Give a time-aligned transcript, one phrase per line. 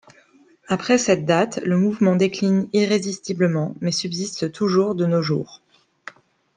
[0.67, 5.61] Après cette date, le mouvement décline irrésistiblement, mais subsiste toujours de nos jours.